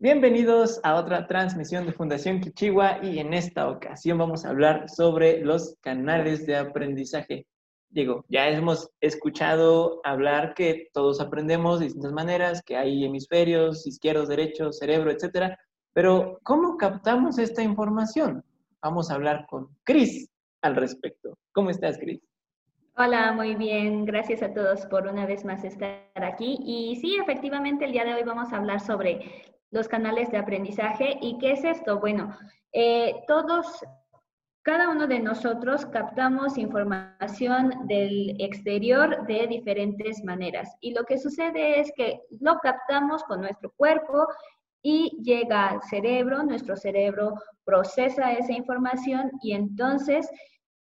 [0.00, 5.40] Bienvenidos a otra transmisión de Fundación Kichiwa y en esta ocasión vamos a hablar sobre
[5.44, 7.48] los canales de aprendizaje.
[7.90, 14.28] Digo, ya hemos escuchado hablar que todos aprendemos de distintas maneras, que hay hemisferios, izquierdos,
[14.28, 15.58] derechos, cerebro, etcétera,
[15.92, 18.44] pero ¿cómo captamos esta información?
[18.80, 20.28] Vamos a hablar con Cris
[20.62, 21.36] al respecto.
[21.50, 22.20] ¿Cómo estás, Cris?
[23.00, 24.04] Hola, muy bien.
[24.04, 26.58] Gracias a todos por una vez más estar aquí.
[26.64, 31.16] Y sí, efectivamente, el día de hoy vamos a hablar sobre los canales de aprendizaje.
[31.22, 32.00] ¿Y qué es esto?
[32.00, 32.36] Bueno,
[32.72, 33.84] eh, todos,
[34.62, 40.76] cada uno de nosotros captamos información del exterior de diferentes maneras.
[40.80, 44.26] Y lo que sucede es que lo captamos con nuestro cuerpo
[44.82, 47.34] y llega al cerebro, nuestro cerebro
[47.64, 50.28] procesa esa información y entonces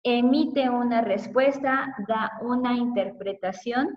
[0.05, 3.95] emite una respuesta, da una interpretación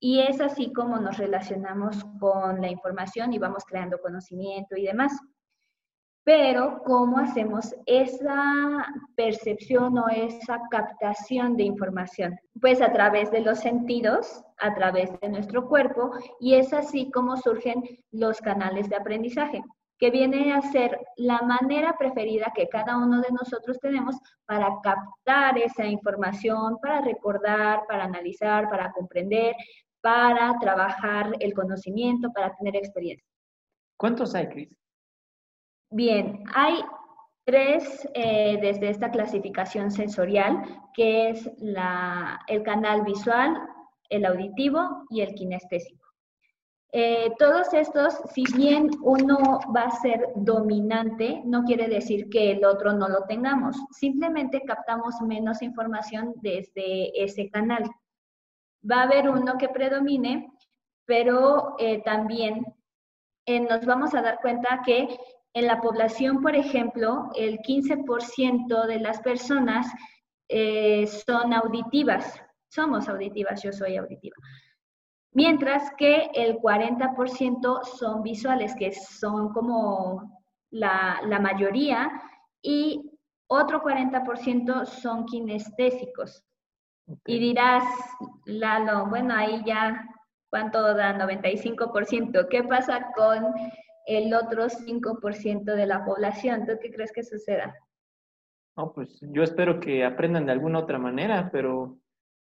[0.00, 5.18] y es así como nos relacionamos con la información y vamos creando conocimiento y demás.
[6.24, 12.38] Pero, ¿cómo hacemos esa percepción o esa captación de información?
[12.60, 17.36] Pues a través de los sentidos, a través de nuestro cuerpo, y es así como
[17.36, 19.62] surgen los canales de aprendizaje,
[20.04, 25.56] que viene a ser la manera preferida que cada uno de nosotros tenemos para captar
[25.56, 29.56] esa información, para recordar, para analizar, para comprender,
[30.02, 33.26] para trabajar el conocimiento, para tener experiencia.
[33.96, 34.76] ¿Cuántos hay, Cris?
[35.90, 36.84] Bien, hay
[37.46, 43.56] tres eh, desde esta clasificación sensorial, que es la, el canal visual,
[44.10, 46.03] el auditivo y el kinestésico.
[46.96, 52.64] Eh, todos estos, si bien uno va a ser dominante, no quiere decir que el
[52.64, 57.82] otro no lo tengamos, simplemente captamos menos información desde ese canal.
[58.88, 60.52] Va a haber uno que predomine,
[61.04, 62.64] pero eh, también
[63.44, 65.18] eh, nos vamos a dar cuenta que
[65.52, 69.88] en la población, por ejemplo, el 15% de las personas
[71.24, 74.36] son auditivas, somos auditivas, yo soy auditiva.
[75.34, 82.10] Mientras que el 40% son visuales, que son como la, la mayoría,
[82.62, 83.10] y
[83.48, 86.42] otro 40% son kinestésicos.
[87.26, 87.84] Y dirás,
[88.46, 90.08] Lalo, bueno, ahí ya,
[90.48, 91.18] ¿cuánto da?
[91.18, 92.48] 95%.
[92.48, 93.52] ¿Qué pasa con
[94.06, 96.64] el otro 5% de la población?
[96.64, 97.74] ¿Tú qué crees que suceda?
[98.76, 101.98] No, pues yo espero que aprendan de alguna otra manera, pero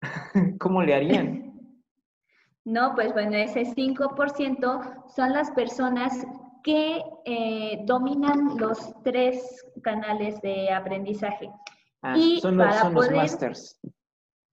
[0.58, 1.45] ¿cómo le harían?
[2.66, 6.26] No, pues bueno, ese 5% son las personas
[6.64, 11.48] que eh, dominan los tres canales de aprendizaje.
[12.02, 13.80] Ah, y son los, son los masters.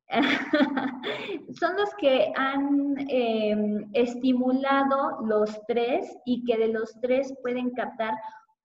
[1.60, 8.14] son los que han em, estimulado los tres y que de los tres pueden captar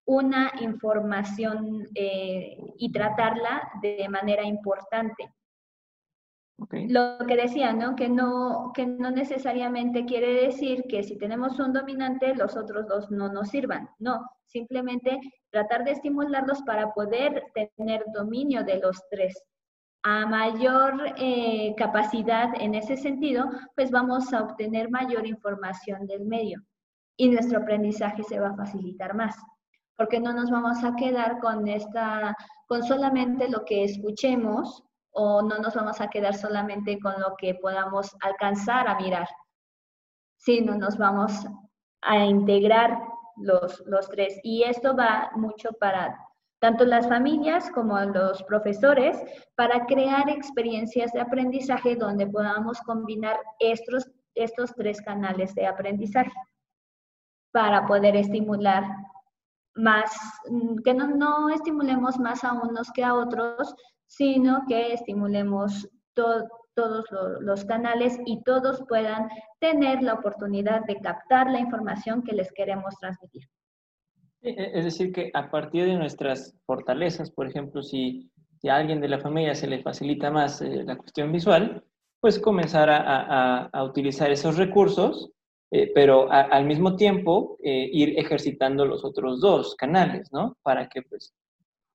[0.04, 5.32] una información eh, y tratarla de manera importante.
[6.70, 7.94] Lo que decía, ¿no?
[7.94, 8.72] Que, ¿no?
[8.74, 13.50] que no necesariamente quiere decir que si tenemos un dominante, los otros dos no nos
[13.50, 13.88] sirvan.
[14.00, 15.20] No, simplemente
[15.50, 17.44] tratar de estimularlos para poder
[17.76, 19.40] tener dominio de los tres
[20.02, 26.62] a mayor eh, capacidad en ese sentido, pues vamos a obtener mayor información del medio
[27.16, 29.36] y nuestro aprendizaje se va a facilitar más,
[29.96, 32.36] porque no nos vamos a quedar con esta,
[32.66, 34.84] con solamente lo que escuchemos
[35.20, 39.28] o no nos vamos a quedar solamente con lo que podamos alcanzar a mirar,
[40.36, 41.44] sino nos vamos
[42.02, 43.00] a integrar
[43.36, 44.38] los, los tres.
[44.44, 46.16] Y esto va mucho para
[46.60, 49.20] tanto las familias como los profesores,
[49.56, 56.32] para crear experiencias de aprendizaje donde podamos combinar estos, estos tres canales de aprendizaje
[57.52, 58.84] para poder estimular
[59.74, 60.12] más,
[60.84, 63.74] que no, no estimulemos más a unos que a otros,
[64.08, 66.48] sino que estimulemos todos
[67.40, 69.28] los canales y todos puedan
[69.60, 73.44] tener la oportunidad de captar la información que les queremos transmitir.
[74.40, 78.30] E, e, es decir, que a partir de nuestras fortalezas, por ejemplo, si,
[78.68, 81.84] a alguien de la familia se le facilita más eh, la cuestión visual,
[82.20, 85.30] pues comenzar a, utilizar esos recursos,
[85.70, 90.56] eh, pero al mismo tiempo eh, ir ejercitando los otros dos canales, ¿no?
[90.62, 91.32] Para que pues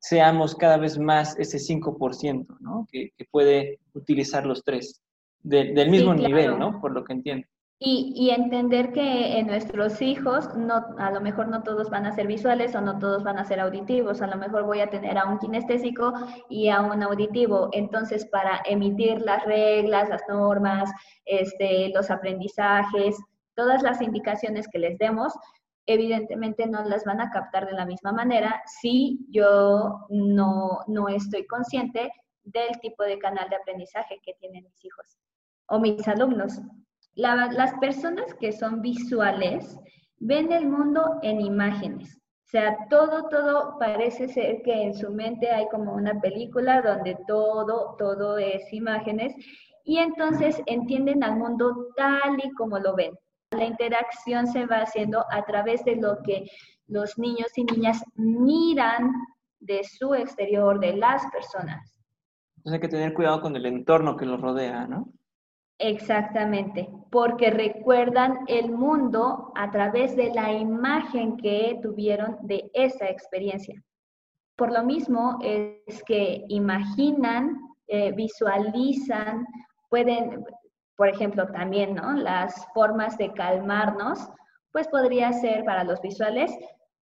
[0.04, 2.86] seamos cada vez más ese 5%, ¿no?
[2.92, 5.02] Que, puede utilizar los tres,
[5.42, 6.82] del mismo nivel, ¿no?
[6.82, 7.48] Por lo que entiendo.
[7.80, 12.28] Y, entender que en nuestros hijos, no, a lo mejor no todos van a ser
[12.28, 15.26] visuales o no todos van a ser auditivos, a lo mejor voy a tener a
[15.26, 16.14] un kinestésico
[16.50, 17.70] y a un auditivo.
[17.72, 20.92] Entonces, para emitir las reglas, las normas,
[21.26, 23.18] este, los aprendizajes,
[23.56, 25.34] todas las indicaciones que les demos,
[25.86, 31.46] evidentemente no las van a captar de la misma manera si yo no, no estoy
[31.46, 32.12] consciente
[32.44, 35.18] del tipo de canal de aprendizaje que tienen mis hijos
[35.68, 36.62] o mis alumnos.
[37.16, 39.78] las personas que son visuales
[40.20, 42.18] ven el mundo en imágenes.
[42.46, 47.18] O sea, todo, todo parece ser que en su mente hay como una película donde
[47.28, 49.34] todo, todo es imágenes
[49.84, 53.18] y entonces entienden al mundo tal y como lo ven.
[53.54, 56.50] La interacción se va haciendo a través de lo que
[56.88, 59.12] los niños y niñas miran
[59.60, 61.98] de su exterior, de las personas.
[62.58, 65.12] Entonces hay que tener cuidado con el entorno que los rodea, ¿no?
[65.80, 73.84] Exactamente, porque recuerdan el mundo a través de la imagen que tuvieron de esa experiencia.
[74.56, 79.46] Por lo mismo es que imaginan, eh, visualizan,
[79.90, 80.46] pueden,
[80.96, 82.14] por ejemplo, también, ¿no?
[82.14, 84.30] Las formas de calmarnos,
[84.72, 86.52] pues podría ser para los visuales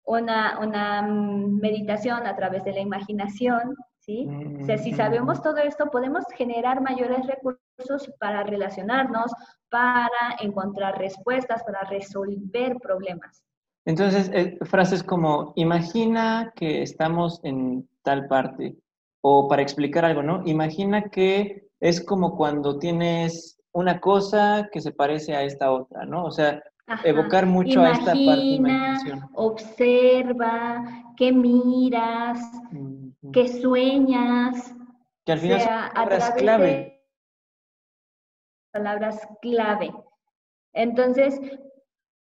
[0.05, 4.27] una, una meditación a través de la imaginación, ¿sí?
[4.61, 9.31] O sea, si sabemos todo esto, podemos generar mayores recursos para relacionarnos,
[9.69, 13.45] para encontrar respuestas, para resolver problemas.
[13.85, 18.77] Entonces, eh, frases como, imagina que estamos en tal parte,
[19.21, 20.43] o para explicar algo, ¿no?
[20.47, 26.25] Imagina que es como cuando tienes una cosa que se parece a esta otra, ¿no?
[26.25, 26.63] O sea,
[27.05, 28.61] evocar mucho a esta parte
[29.35, 30.85] Observa,
[31.17, 32.41] que miras,
[33.33, 34.75] que sueñas.
[35.25, 37.05] Que al final son palabras clave.
[38.73, 39.93] Palabras clave.
[40.73, 41.41] Entonces,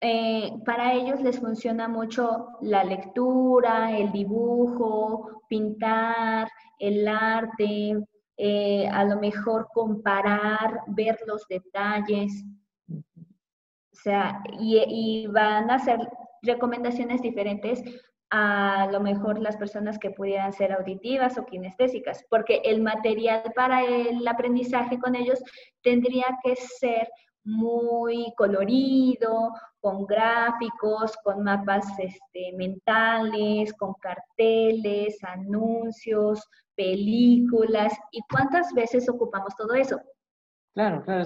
[0.02, 6.48] eh, para ellos les funciona mucho la lectura, el dibujo, pintar,
[6.78, 8.02] el arte,
[8.42, 12.42] eh, a lo mejor comparar, ver los detalles.
[12.88, 15.98] O sea, y, van a hacer
[16.40, 17.82] recomendaciones diferentes
[18.30, 23.84] a lo mejor las personas que pudieran ser auditivas o kinestésicas, porque el material para
[23.84, 25.42] el aprendizaje con ellos
[25.82, 27.10] tendría que ser
[27.44, 36.48] muy colorido, con gráficos, con mapas este, mentales, con carteles, anuncios,
[36.80, 37.92] películas.
[38.10, 40.00] ¿Y cuántas veces ocupamos todo eso?
[40.74, 41.24] Claro, claro,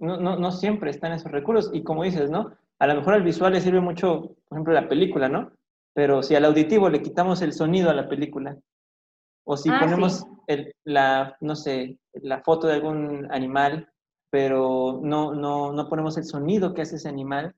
[0.00, 1.74] no, no, siempre están esos recursos.
[1.74, 2.52] Y como dices, ¿no?
[2.78, 5.52] A lo mejor al visual le sirve mucho, por ejemplo, la película, ¿no?
[5.94, 8.56] Pero si al auditivo le quitamos el sonido a la película,
[9.46, 13.88] o si ah, ponemos el, la, no sé, la foto de algún animal,
[14.30, 17.54] pero no, no, no ponemos el sonido que hace ese animal,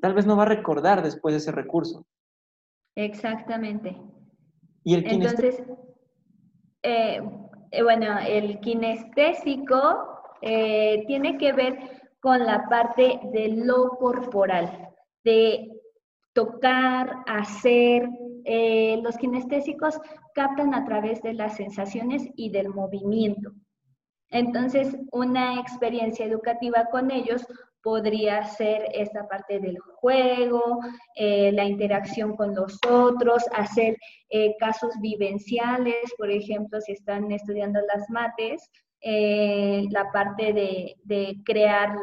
[0.00, 2.06] tal vez no va a recordar después ese recurso.
[2.96, 3.96] Exactamente.
[4.84, 5.62] ¿Y el Entonces,
[6.88, 7.20] eh,
[7.72, 14.90] eh, bueno, el kinestésico eh, tiene que ver con la parte de lo corporal,
[15.24, 15.68] de
[16.32, 18.08] tocar, hacer.
[19.02, 19.98] los kinestésicos
[20.32, 23.50] captan a través de las sensaciones y del movimiento.
[24.30, 27.44] Entonces, una experiencia educativa con ellos
[27.86, 30.80] podría ser esta parte del juego,
[31.14, 33.96] eh, la interacción con los otros, hacer
[34.28, 38.68] eh, casos vivenciales, por ejemplo, si están estudiando las mates,
[39.02, 41.96] eh, la parte de, crear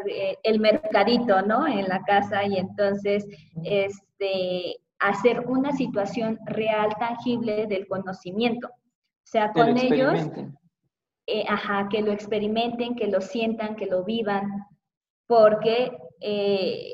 [0.44, 1.68] el mercadito, ¿no?
[1.68, 3.28] En la casa y entonces
[3.66, 8.70] este, hacer una situación real, tangible del conocimiento.
[8.70, 10.30] O sea, con ellos
[11.50, 14.48] ajá, que lo experimenten, que lo sientan, que lo vivan,
[15.28, 16.94] porque, eh,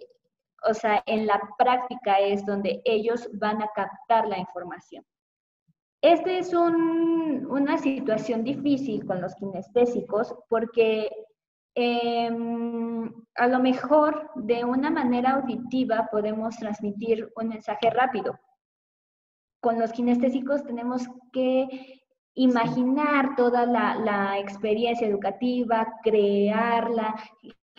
[0.69, 5.05] o sea, en la práctica es donde ellos van a captar la información.
[6.01, 11.09] Esta es una situación difícil con los kinestésicos porque
[11.75, 18.39] em, a lo mejor de una manera auditiva podemos transmitir un mensaje rápido.
[19.61, 21.67] Con los kinestésicos tenemos que
[22.35, 27.15] imaginar toda la, experiencia educativa, crearla,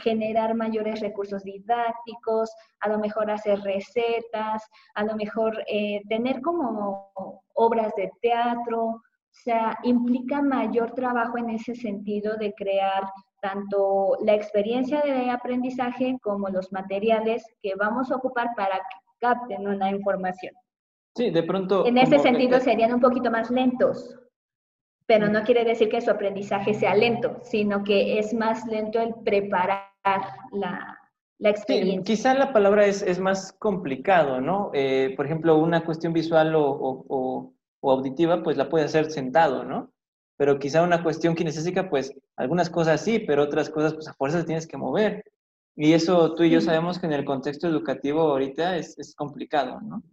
[0.00, 4.62] generar mayores recursos didácticos, a lo mejor hacer recetas,
[4.94, 7.12] a lo mejor eh, tener como
[7.54, 9.02] obras de teatro, o
[9.42, 13.04] sea, implica mayor trabajo en ese sentido de crear
[13.40, 19.66] tanto la experiencia de aprendizaje como los materiales que vamos a ocupar para que capten
[19.66, 20.54] una información.
[21.16, 21.86] Sí, de pronto.
[21.86, 24.16] En ese sentido serían un poquito más lentos
[25.10, 29.12] pero no quiere decir que su aprendizaje sea lento, sino que es más lento el
[29.24, 29.90] preparar
[30.52, 30.96] la,
[31.40, 32.04] experiencia.
[32.04, 34.70] quizá la palabra es, más complicado, ¿no?
[34.72, 37.52] Eh, por ejemplo, una cuestión visual o,
[37.82, 39.90] auditiva, pues la puede hacer sentado, ¿no?
[40.36, 44.46] Pero quizá una cuestión kinestésica, pues algunas cosas sí, pero otras cosas, pues a fuerzas
[44.46, 45.24] tienes que mover.
[45.74, 49.80] Y eso tú y yo sabemos que en el contexto educativo ahorita es, es complicado,
[49.80, 50.04] ¿no?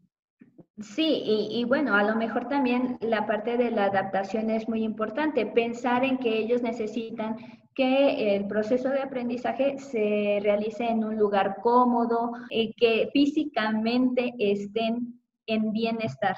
[0.80, 5.48] Sí, y, bueno, a lo mejor también la parte de la adaptación es muy importante,
[5.48, 7.36] pensar en que ellos necesitan
[7.74, 15.20] que el proceso de aprendizaje se realice en un lugar cómodo, y que físicamente estén
[15.48, 16.36] en bienestar.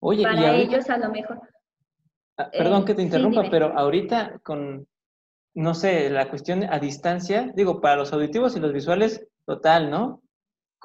[0.00, 1.40] Oye, para ellos a lo mejor.
[2.38, 4.86] Ah, perdón que te interrumpa, pero ahorita con,
[5.54, 10.22] no sé, la cuestión a distancia, digo, para los auditivos y los visuales, total, ¿no?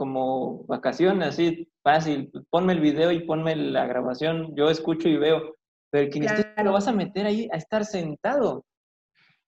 [0.02, 5.56] Como vacaciones, así, fácil, ponme el video y ponme la grabación, yo escucho y veo,
[5.92, 8.66] pero el kinestésico lo vas a meter ahí a estar sentado.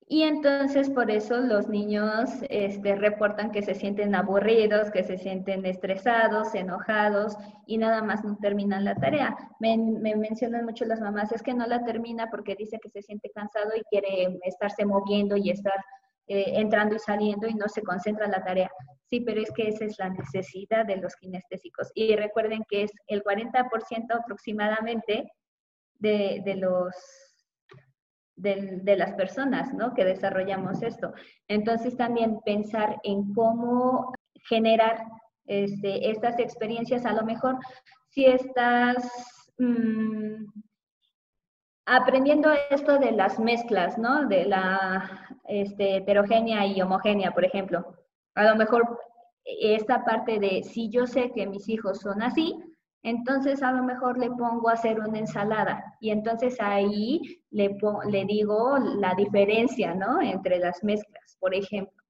[0.08, 5.66] Y entonces por eso los niños este, reportan que se sienten aburridos, que se sienten
[5.66, 9.36] estresados, enojados y nada más no terminan la tarea.
[9.60, 13.02] Me, me, mencionan mucho las mamás, es que no la termina porque dice que se
[13.02, 15.84] siente cansado y quiere estarse moviendo y estar
[16.28, 18.70] eh, entrando y saliendo y no se concentra en la tarea.
[19.14, 21.92] Sí, pero es que esa es la necesidad de los kinestésicos.
[21.94, 25.32] Y recuerden que es el 40% aproximadamente
[26.00, 26.96] de, de los
[28.36, 29.94] de, las personas ¿no?
[29.94, 31.14] que desarrollamos esto.
[31.48, 34.16] Entonces también pensar en cómo
[34.50, 35.06] generar
[35.46, 37.60] este, estas experiencias, a lo mejor
[38.10, 38.98] si estás
[39.60, 40.44] mm,
[41.86, 44.26] aprendiendo esto de las mezclas, ¿no?
[44.26, 48.03] De la este, heterogénea y homogénea, por ejemplo.
[48.36, 49.00] A lo mejor
[49.46, 52.56] esta parte de si yo sé que mis hijos son así,
[53.04, 57.22] entonces a lo mejor le pongo a hacer una ensalada y entonces ahí
[57.52, 57.78] le,
[58.10, 60.22] le digo la diferencia, ¿no?
[60.22, 62.02] Entre las mezclas, por ejemplo.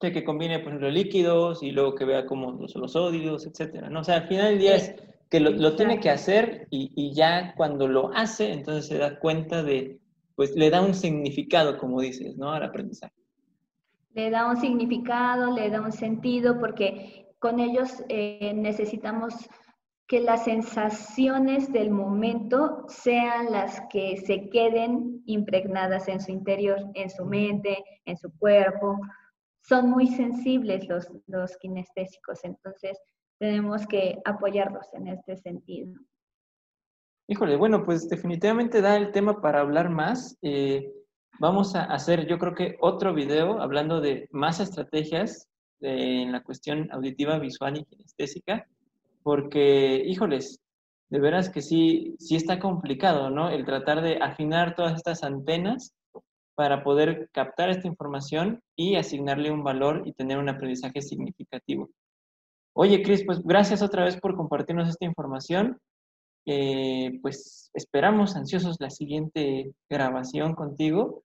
[0.00, 4.00] que combine, por ejemplo, líquidos y luego que vea cómo los, los sódidos, etcétera, ¿no?
[4.00, 4.96] O sea, al final del día es
[5.30, 9.62] que lo, tiene que hacer y, y, ya cuando lo hace, entonces se da cuenta
[9.62, 10.00] de,
[10.34, 12.52] pues le da un significado, como dices, ¿no?
[12.52, 13.23] Al aprendizaje.
[14.14, 19.34] Le da un significado, le da un sentido, porque con ellos eh, necesitamos
[20.06, 27.10] que las sensaciones del momento sean las que se queden impregnadas en su interior, en
[27.10, 28.98] su mente, en su cuerpo.
[29.62, 32.98] Son muy sensibles los, los kinestésicos, entonces
[33.38, 35.94] tenemos que apoyarlos en este sentido.
[37.26, 40.36] Híjole, bueno, pues definitivamente da el tema para hablar más.
[40.42, 40.92] Eh,
[41.38, 45.48] vamos a hacer, yo creo que otro video hablando de más estrategias
[45.80, 48.66] en la cuestión auditiva, visual y kinestésica,
[49.22, 50.60] porque, híjoles,
[51.10, 53.50] de veras que sí, sí está complicado, ¿no?
[53.50, 55.94] El tratar de afinar todas estas antenas
[56.54, 61.90] para poder captar esta información y asignarle un valor y tener un aprendizaje significativo.
[62.74, 65.78] Oye, Cris, pues gracias otra vez por compartirnos esta información.
[66.46, 71.22] Eh, pues esperamos ansiosos la siguiente grabación contigo.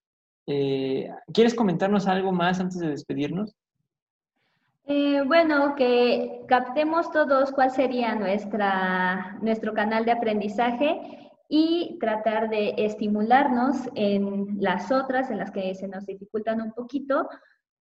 [0.48, 3.56] Eh, ¿Quieres comentarnos algo más antes de despedirnos?
[4.86, 11.02] Eh, bueno, que captemos todos cuál sería nuestra, nuestro canal de aprendizaje
[11.48, 17.28] y tratar de estimularnos en las otras, en las que se nos dificultan un poquito,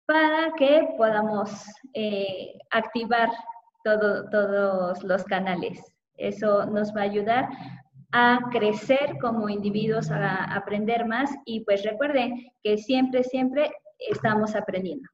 [0.04, 1.64] para que podamos
[2.70, 3.30] activar
[3.84, 5.92] todos los canales.
[6.22, 7.48] Eso nos va a ayudar
[8.12, 15.08] a crecer como individuos, a aprender más y pues recuerden que siempre, siempre estamos aprendiendo.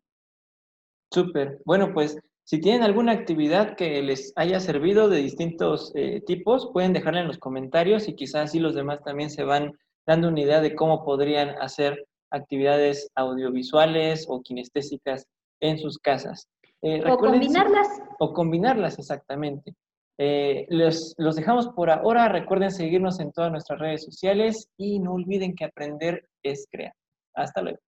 [1.12, 1.61] Súper.
[1.65, 6.93] Bueno, pues si tienen alguna actividad que les haya servido de distintos eh, tipos, pueden
[6.93, 9.73] dejarla en los comentarios y quizás así los demás también se van
[10.07, 15.27] dando una idea de cómo podrían hacer actividades audiovisuales o kinestésicas
[15.61, 16.49] en sus casas.
[16.83, 17.88] Eh, o combinarlas.
[18.19, 19.75] O combinarlas, exactamente.
[20.18, 22.28] Eh, los, los dejamos por ahora.
[22.28, 26.94] Recuerden seguirnos en todas nuestras redes sociales y no olviden que aprender es crear.
[27.34, 27.78] Hasta luego.